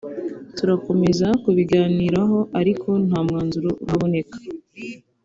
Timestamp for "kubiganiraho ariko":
1.43-2.89